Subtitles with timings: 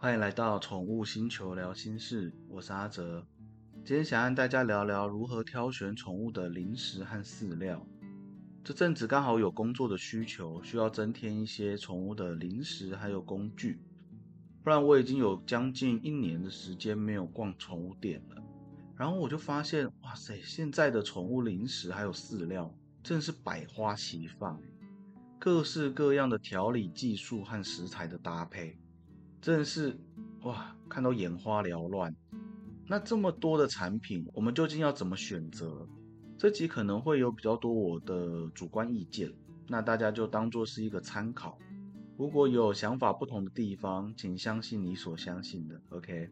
[0.00, 3.26] 欢迎来到宠物星球聊心事，我是阿哲。
[3.84, 7.84] 今天想和大家聊聊如何挑选宠物的零食和饲料。
[8.62, 13.80] 这阵子刚好有工作的需求，需要增添一些宠物的零食还有工具。
[14.62, 18.36] 不然我已经有将近一年的时间没有逛宠物店了。
[18.96, 22.72] 然后我就发现，哇塞，现在的宠物零食还有饲料
[23.02, 24.62] 真的是百花齐放，
[25.40, 28.78] 各式各样的调理技术和食材的搭配。
[29.40, 29.96] 真的是
[30.42, 32.14] 哇，看到眼花缭乱。
[32.86, 35.86] 那这么多的产品，我们究竟要怎么选择？
[36.36, 39.32] 这集可能会有比较多我的主观意见，
[39.66, 41.58] 那大家就当做是一个参考。
[42.16, 45.80] 如果有想法不同的地方，请相信你所相信的。
[45.90, 46.30] OK，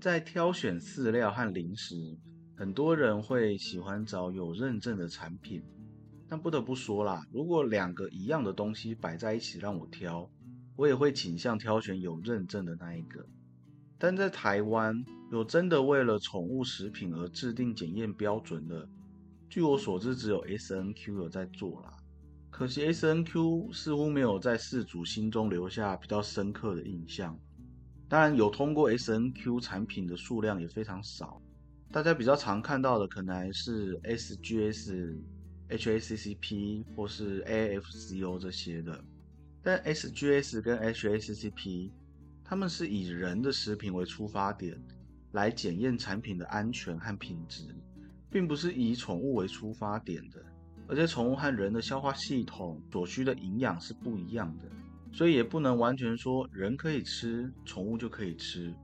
[0.00, 2.16] 在挑选饲料和零食，
[2.56, 5.62] 很多人会喜欢找有认证的产品。
[6.28, 10.30] 但不得不说啦，如果两个一样的东西摆在一起让我挑。
[10.80, 13.22] 我也会倾向挑选有认证的那一个，
[13.98, 18.88] 但在台湾有真的为了宠物食品而制定检验标准的，
[19.50, 21.92] 据我所知只有 S N Q 有在做啦。
[22.48, 27.38] 可惜 S N Q 似乎没有在饲主心中留下比较深刻的印象。
[28.08, 31.42] 当然，有通过 S N Q 产品的数量也非常少，
[31.92, 35.14] 大家比较常看到的可能还是 S G S、
[35.68, 38.98] H A C C P 或是 A F C O 这些的。
[39.62, 41.90] 但 SGS 跟 HACCP，
[42.42, 44.80] 他们是以人的食品为出发点
[45.32, 47.74] 来检验产品的安全和品质，
[48.30, 50.42] 并不是以宠物为出发点的。
[50.88, 54.64] 而且宠物和人的消化系统所需的营养是不一样的，
[55.12, 58.74] 所以也不能完全说人可以吃，宠物就可以吃。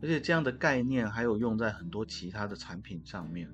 [0.00, 3.48] 而且这样的概念还有用在很多其他的产品上面，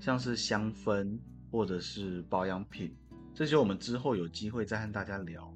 [0.00, 1.18] 像是香氛
[1.50, 2.92] 或者是保养品，
[3.32, 5.54] 这些我们之后有机会再和大家聊。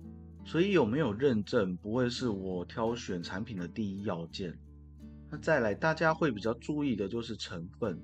[0.50, 4.52] 所以有没有认证不会是我挑选产品的第一要件。
[5.30, 7.96] 那再来，大家会比较注意的就是成分。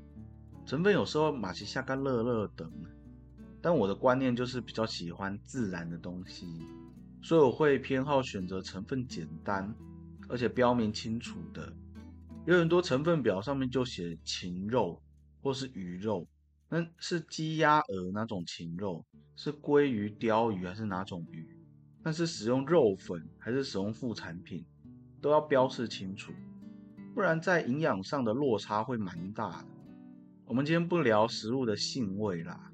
[0.64, 2.70] 成分有时候马其下干乐乐等，
[3.60, 6.46] 但我的观念就是比较喜欢自然的东西，
[7.20, 9.74] 所以我会偏好选择成分简单
[10.28, 11.72] 而且标明清楚的。
[12.44, 15.02] 有很多成分表上面就写禽肉
[15.42, 16.24] 或是鱼肉，
[16.68, 19.04] 那是鸡鸭鹅哪种禽肉？
[19.34, 21.55] 是鲑鱼、鲷鱼还是哪种鱼？
[22.06, 24.64] 但是使用肉粉还是使用副产品，
[25.20, 26.32] 都要标示清楚，
[27.12, 29.66] 不然在营养上的落差会蛮大的。
[30.44, 32.70] 我们今天不聊食物的性味啦，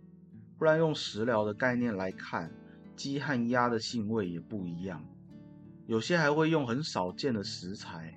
[0.58, 2.52] 不然用食疗的概念来看，
[2.94, 5.02] 鸡和鸭的性味也不一样，
[5.86, 8.14] 有些还会用很少见的食材。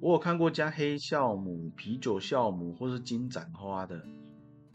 [0.00, 4.04] 我有看过加黑酵母、啤酒酵母或是金盏花的，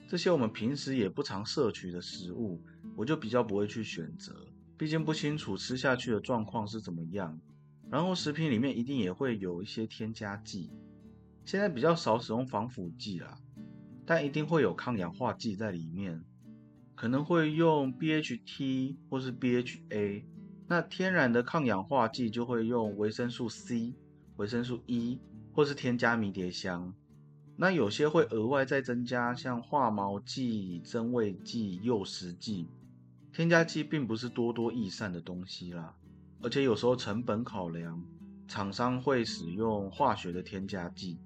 [0.07, 2.59] 这些我们平时也不常摄取的食物，
[2.95, 4.33] 我就比较不会去选择。
[4.77, 7.39] 毕竟不清楚吃下去的状况是怎么样，
[7.89, 10.69] 然后食品里面一定也会有一些添加剂。
[11.45, 13.39] 现在比较少使用防腐剂啦，
[14.05, 16.23] 但一定会有抗氧化剂在里面，
[16.93, 20.23] 可能会用 BHT 或是 BHA。
[20.67, 23.95] 那天然的抗氧化剂就会用维生素 C、
[24.35, 25.19] 维生素 E
[25.53, 26.94] 或是添加迷迭香。
[27.55, 32.67] 那有些会额外再增加像化毛剂、增味剂、诱食剂。
[33.38, 35.94] 添加剂并不是多多益善的东西啦，
[36.42, 38.03] 而且有时候成本考量，
[38.48, 41.20] 厂商会使用化学的添加剂，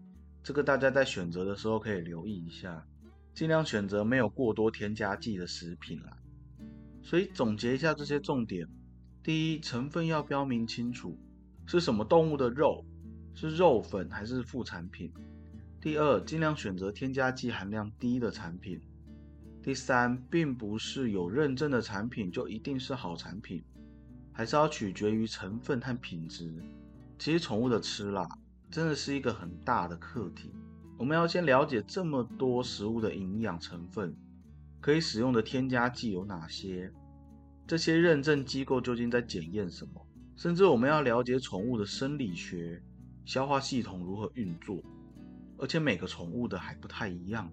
[0.44, 2.86] 这个大家在选择的时候可以留意一下，
[3.34, 6.18] 尽量选择没有过多添加剂的食品啦。
[7.02, 8.68] 所以总结一下这些重点：
[9.24, 11.18] 第一，成分要标明清楚，
[11.66, 12.84] 是什么动物的肉，
[13.34, 15.10] 是肉粉还是副产品；
[15.80, 18.82] 第二，尽量选择添加剂含量低的产品。
[19.64, 23.64] 第三，并不是有认证的产品就一定是好产品，
[24.32, 26.52] 还是要取决于成分和品质。
[27.20, 28.28] 其实宠物的吃啦，
[28.72, 30.52] 真的是一个很大的课题。
[30.98, 34.16] 我们要先了解这么多食物的营养成分，
[34.80, 36.92] 可以使用的添加剂有哪些，
[37.68, 40.04] 这些认证机构究竟在检验什么，
[40.36, 42.82] 甚至我们要了解宠物的生理学、
[43.26, 44.82] 消化系统如何运作，
[45.60, 47.48] 而且每个宠物的还不太一样。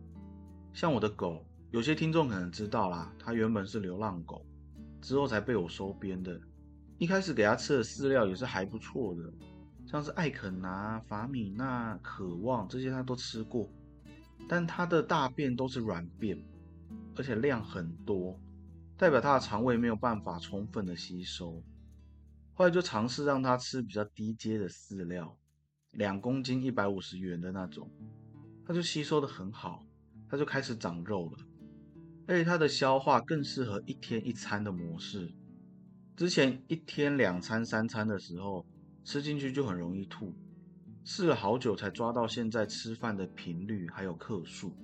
[0.73, 1.45] 像我的狗。
[1.71, 4.45] 有些听众可能知道啦，它原本是流浪狗，
[5.03, 6.41] 之后才被我收编的。
[6.97, 9.31] 一开始给它吃的饲料也是还不错的，
[9.87, 13.71] 像是艾肯拿、法米娜、渴望这些它都吃过，
[14.49, 16.43] 但它的大便都是软便，
[17.15, 18.41] 而且量很多，
[18.97, 21.63] 代表它的肠胃没有办法充分的吸收。
[22.55, 25.37] 后来就尝试让它吃比较低阶的饲料，
[25.91, 27.91] 两公斤一百五十元的那种，
[28.67, 29.85] 它就吸收的很好，
[30.31, 31.39] 它就开始长肉了。
[32.29, 35.33] 而且它的消化更适合一天一餐的模式。
[36.15, 38.67] 之前一天两餐、三餐的时候，
[39.03, 40.35] 吃进去就很容易吐。
[41.05, 44.77] 试了好久才抓到现在吃饭的频率还有克数，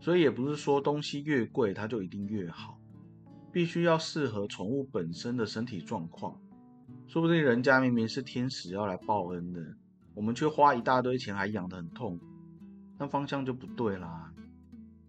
[0.00, 2.80] 所以也不是说东西越贵它就一定越好，
[3.52, 6.40] 必须要适合宠物本身的身体状况。
[7.06, 9.60] 说不定人家明明是天使要来报恩的，
[10.14, 12.18] 我们却花一大堆钱还养得很痛，
[12.98, 14.32] 那方向就不对啦。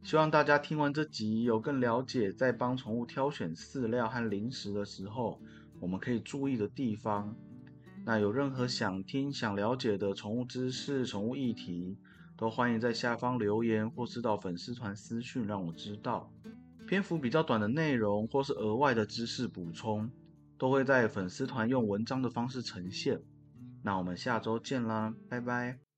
[0.02, 5.40] 希望大家听完这集有更了解，在帮宠物挑选饲料和零食的时候，
[5.80, 7.36] 我们可以注意的地方。
[8.06, 11.98] 那有任何想听、想了解的宠物知识、宠物议题，
[12.38, 16.32] 都欢迎在下方留言，或是到粉丝团私讯让我知道。
[16.88, 20.10] 篇幅比较短的内容，或是额外的知识补充，
[20.58, 23.22] 都会在粉丝团用文章的方式呈现。
[23.84, 25.89] 那我们下周见啦，拜拜。